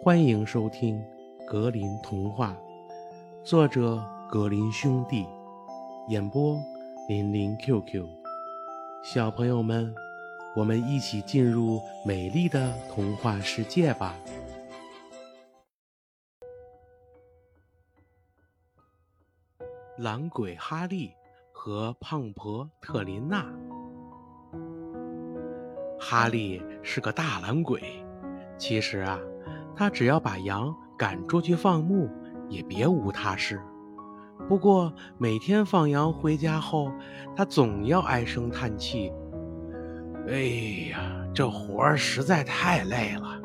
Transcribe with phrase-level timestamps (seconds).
[0.00, 0.96] 欢迎收听
[1.44, 2.56] 《格林童话》，
[3.44, 5.26] 作者格林兄弟，
[6.08, 6.56] 演播
[7.08, 8.06] 林林 QQ。
[9.02, 9.92] 小朋友们，
[10.54, 14.14] 我们一起进入美丽的童话世界吧！
[19.98, 21.12] 懒鬼哈利
[21.50, 23.44] 和胖婆特琳娜。
[25.98, 27.82] 哈利是个大懒鬼，
[28.56, 29.18] 其实啊。
[29.78, 32.10] 他只要把羊赶出去放牧，
[32.48, 33.62] 也别无他事。
[34.48, 36.90] 不过每天放羊回家后，
[37.36, 39.12] 他总要唉声叹气
[40.26, 40.98] ：“哎呀，
[41.32, 43.40] 这活儿实在太累了，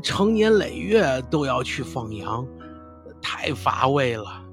[0.00, 2.46] 成年累月都要去放羊，
[3.20, 4.44] 太乏味了。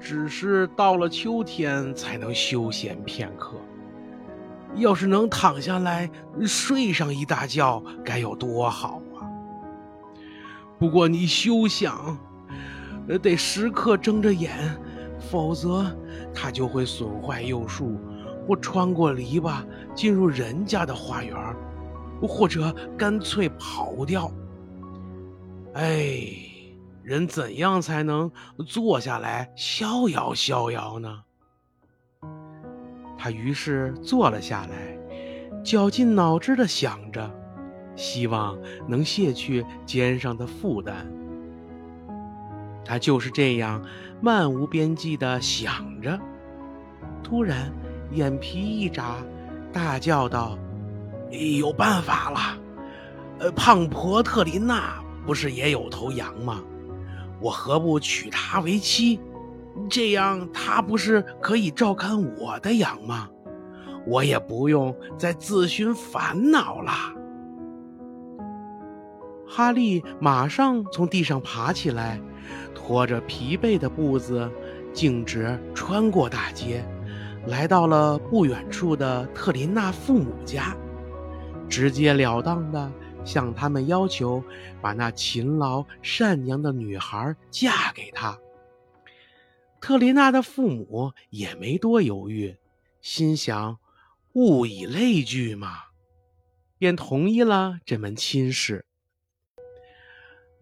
[0.00, 3.56] 只是到了秋天才能休闲片刻。
[4.74, 6.10] 要是能躺下来
[6.44, 9.00] 睡上一大觉，该有多好！”
[10.84, 12.14] 不过你休想，
[13.22, 14.50] 得时刻睁着眼，
[15.18, 15.86] 否则
[16.34, 17.98] 它就会损坏幼树，
[18.46, 19.64] 或穿过篱笆
[19.94, 21.34] 进入人家的花园，
[22.20, 24.30] 或者干脆跑掉。
[25.72, 26.20] 哎，
[27.02, 28.30] 人怎样才能
[28.66, 31.22] 坐下来逍遥逍遥呢？
[33.16, 34.98] 他于是坐了下来，
[35.64, 37.43] 绞尽脑汁地想着。
[37.96, 41.06] 希望能卸去肩上的负担。
[42.84, 43.82] 他就是这样
[44.20, 46.20] 漫无边际地想着，
[47.22, 47.72] 突然
[48.12, 49.16] 眼皮一眨，
[49.72, 50.58] 大叫道
[51.58, 52.38] ：“有办法了！
[53.38, 56.62] 呃，胖婆特琳娜不是也有头羊吗？
[57.40, 59.18] 我何不娶她为妻？
[59.88, 63.28] 这样她不是可以照看我的羊吗？
[64.06, 66.92] 我也不用再自寻烦恼了。”
[69.56, 72.20] 哈利马上从地上爬起来，
[72.74, 74.50] 拖着疲惫的步子，
[74.92, 76.84] 径直穿过大街，
[77.46, 80.76] 来到了不远处的特琳娜父母家，
[81.68, 82.92] 直截了当地
[83.24, 84.42] 向他们要求
[84.82, 88.36] 把那勤劳善良的女孩嫁给他。
[89.80, 92.56] 特琳娜的父母也没多犹豫，
[93.00, 93.78] 心想：
[94.32, 95.76] 物以类聚嘛，
[96.76, 98.84] 便同意了这门亲事。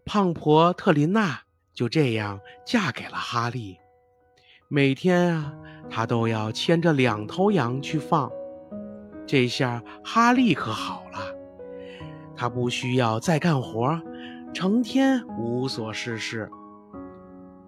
[0.05, 1.41] 胖婆特琳娜
[1.73, 3.79] 就这样嫁给了哈利。
[4.69, 5.55] 每天啊，
[5.91, 8.31] 她都要牵着两头羊去放。
[9.27, 11.19] 这下哈利可好了，
[12.37, 14.01] 他不需要再干活，
[14.53, 16.51] 成天无所事事。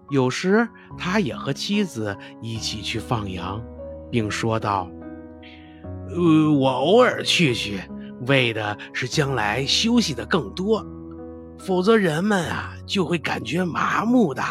[0.09, 3.63] 有时他也和妻子一起去放羊，
[4.11, 4.89] 并说道
[6.09, 7.81] ：“呃，我偶尔去去，
[8.27, 10.85] 为的是将来休息的更多。”
[11.57, 14.43] 否则，人们啊就会感觉麻木的。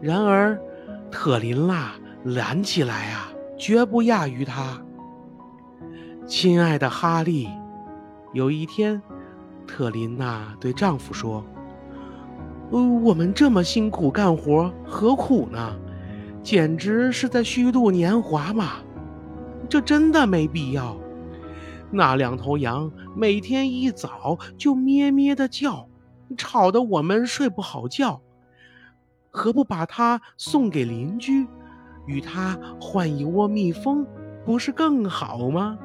[0.00, 0.58] 然而，
[1.10, 1.92] 特琳娜
[2.24, 4.80] 懒起来啊，绝不亚于他。
[6.26, 7.48] 亲爱的哈利，
[8.32, 9.00] 有一天，
[9.66, 11.42] 特琳娜对丈夫说
[12.70, 15.74] ：“呃，我们这么辛苦干活，何苦呢？
[16.42, 18.74] 简直是在虚度年华嘛！
[19.68, 20.96] 这真的没必要。”
[21.90, 25.88] 那两头羊每天一早就咩咩的叫，
[26.36, 28.20] 吵得我们睡不好觉。
[29.30, 31.46] 何不把它送给邻居，
[32.06, 34.06] 与它换一窝蜜蜂，
[34.44, 35.78] 不是更好吗？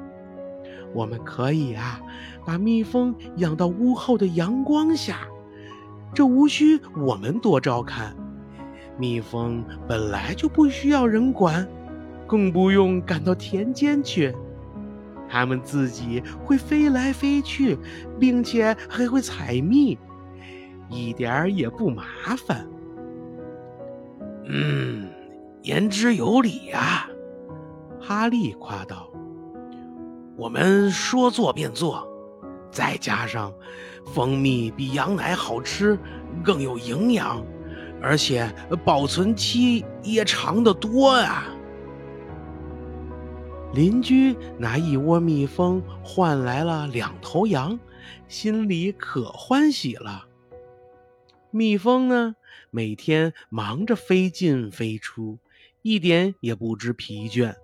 [0.94, 2.02] 我们可以啊，
[2.46, 5.28] 把蜜蜂养到屋后的阳光下，
[6.14, 8.16] 这无需我们多照看。
[8.98, 11.68] 蜜蜂本来就不需要人管，
[12.28, 14.34] 更不用赶到田间去。
[15.34, 17.76] 它们自己会飞来飞去，
[18.20, 19.98] 并且还会采蜜，
[20.90, 22.04] 一点儿也不麻
[22.46, 22.68] 烦。
[24.46, 25.10] 嗯，
[25.64, 27.08] 言之有理呀，
[28.00, 29.10] 哈利夸道。
[30.38, 32.08] 我们说做便做，
[32.72, 33.52] 再加上
[34.14, 35.98] 蜂蜜比羊奶好吃，
[36.44, 37.44] 更有营养，
[38.00, 38.48] 而且
[38.86, 41.46] 保存期也长得多啊。
[43.74, 47.80] 邻居拿一窝蜜蜂换来了两头羊，
[48.28, 50.28] 心里可欢喜了。
[51.50, 52.36] 蜜蜂呢，
[52.70, 55.40] 每天忙着飞进飞出，
[55.82, 57.56] 一点也不知疲倦。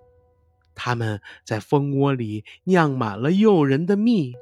[0.74, 4.34] 它们在蜂窝里酿满了诱人的蜜。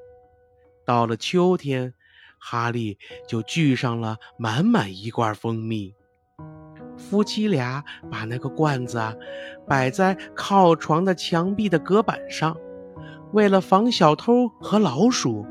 [0.87, 1.93] 到了秋天，
[2.39, 2.97] 哈利
[3.29, 5.95] 就聚上了满满一罐蜂蜜。
[7.09, 9.15] 夫妻俩把那个罐子啊
[9.67, 12.55] 摆在靠床的墙壁的隔板上，
[13.33, 15.47] 为了防小偷和老鼠，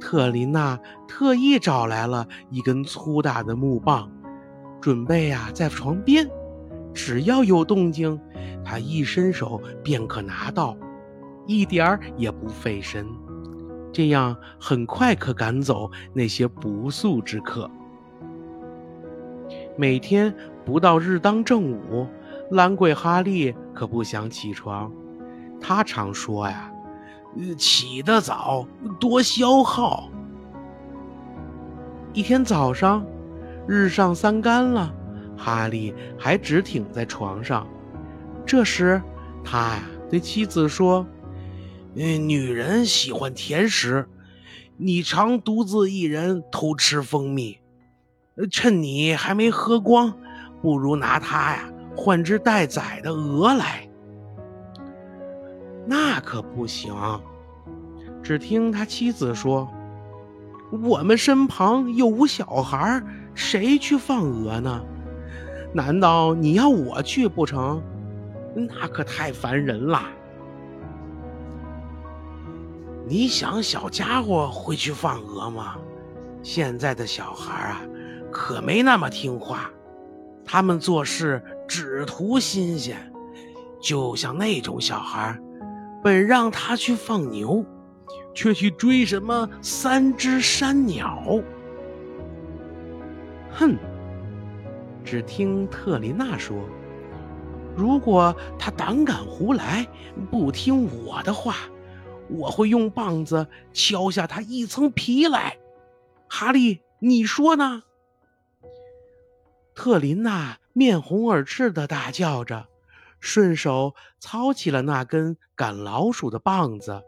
[0.00, 4.10] 特琳娜特意找来了一根粗大的木棒，
[4.80, 6.26] 准备呀在床边，
[6.94, 8.18] 只要有动静，
[8.64, 10.74] 她一伸手便可拿到，
[11.46, 13.06] 一点儿也不费神。
[13.92, 17.70] 这样很快可赶走那些不速之客。
[19.78, 20.34] 每天
[20.66, 22.08] 不到日当正午，
[22.50, 24.92] 懒鬼哈利可不想起床。
[25.60, 26.70] 他常说呀
[27.56, 28.66] ：“起得早
[28.98, 30.10] 多消耗。”
[32.12, 33.06] 一天早上，
[33.68, 34.92] 日上三竿了，
[35.36, 37.64] 哈利还直挺在床上。
[38.44, 39.00] 这时，
[39.44, 41.06] 他呀对妻子说。
[41.98, 44.06] 嗯，女人喜欢甜食，
[44.76, 47.58] 你常独自一人偷吃蜂蜜，
[48.50, 50.14] 趁你还没喝光，
[50.60, 53.88] 不如拿它呀换只待宰的鹅来。
[55.86, 56.94] 那可不行。
[58.22, 59.68] 只听他妻子说
[60.82, 63.00] ：“我们身旁又无小孩，
[63.34, 64.84] 谁去放鹅呢？
[65.72, 67.80] 难道你要我去不成？
[68.54, 70.02] 那可太烦人了。”
[73.06, 75.76] 你想小家伙会去放鹅吗？
[76.42, 77.80] 现在的小孩啊，
[78.32, 79.70] 可没那么听话，
[80.46, 82.96] 他们做事只图新鲜。
[83.80, 85.38] 就像那种小孩，
[86.02, 87.64] 本让他去放牛，
[88.34, 91.42] 却去追什么三只山鸟。
[93.52, 93.76] 哼！
[95.04, 96.56] 只听特丽娜说
[97.76, 99.86] ：“如果他胆敢胡来，
[100.30, 101.56] 不听我的话。”
[102.28, 105.58] 我会用棒子敲下他一层皮来，
[106.28, 107.84] 哈利，你说呢？
[109.76, 112.66] 特琳娜面红耳赤的大叫着，
[113.20, 117.02] 顺手操起了那根赶老鼠的棒子。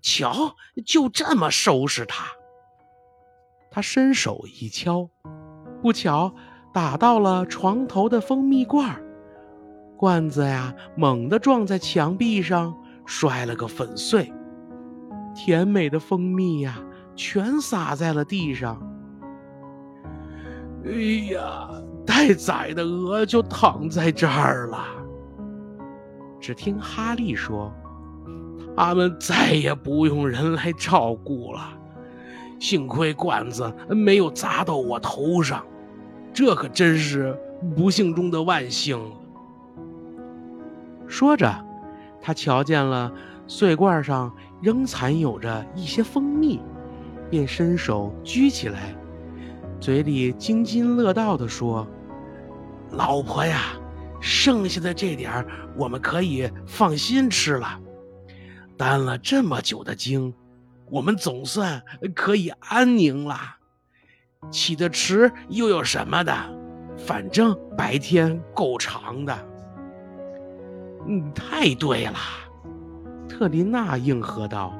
[0.00, 0.56] 瞧，
[0.86, 2.24] 就这么收拾他。
[3.70, 5.10] 他伸手一敲，
[5.82, 6.34] 不巧
[6.72, 9.02] 打到了床头的蜂蜜罐
[9.96, 12.74] 罐子呀，猛地撞在墙壁上。
[13.06, 14.32] 摔了个粉碎，
[15.34, 16.82] 甜美的蜂蜜呀，
[17.14, 18.80] 全洒在了地上。
[20.86, 21.68] 哎呀，
[22.06, 24.84] 待宰的鹅就躺在这儿了。
[26.40, 27.72] 只听哈利说
[28.76, 31.60] ：“他们再也不用人来照顾了。
[32.60, 35.64] 幸亏罐子没有砸到我头上，
[36.32, 37.34] 这可真是
[37.74, 39.00] 不幸中的万幸。”
[41.08, 41.52] 说着。
[42.26, 43.12] 他瞧见了
[43.46, 46.58] 碎罐上仍残有着一些蜂蜜，
[47.28, 48.94] 便伸手掬起来，
[49.84, 51.86] 嘴里津津乐道地说
[52.92, 53.78] ：“老婆呀，
[54.18, 55.46] 剩下的这点
[55.76, 57.78] 我们可以放心吃了。
[58.78, 60.32] 担了这么久的惊，
[60.90, 61.82] 我们总算
[62.14, 63.36] 可以安宁了。
[64.50, 66.34] 起得迟又有什么的？
[66.96, 69.36] 反正白天够长的。”
[71.06, 72.16] 嗯，太对了，
[73.28, 74.72] 特琳娜应和道：“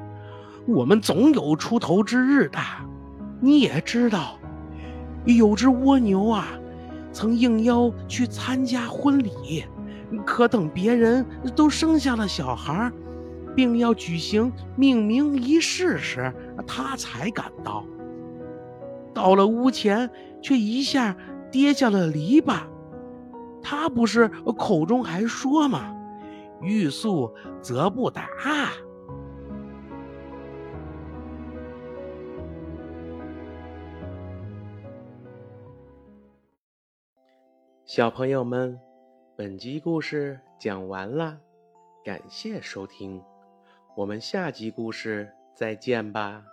[0.65, 2.57] 我们总有出头之日的。
[3.39, 4.39] 你也知道，
[5.33, 6.47] 有只蜗牛啊，
[7.11, 9.65] 曾应邀去参加婚礼，
[10.25, 11.25] 可等别人
[11.55, 12.91] 都生下了小孩，
[13.55, 16.31] 并要举行命名仪式时，
[16.67, 17.83] 他才赶到。
[19.13, 20.09] 到了屋前，
[20.41, 21.15] 却一下
[21.49, 22.59] 跌下了篱笆。
[23.61, 25.91] 他不是口中还说吗？”
[26.61, 28.27] 欲速则不达。
[37.85, 38.79] 小朋友们，
[39.35, 41.39] 本集故事讲完了，
[42.03, 43.21] 感谢收听，
[43.95, 46.43] 我们下集故事再见吧。